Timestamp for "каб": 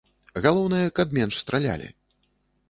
1.01-1.13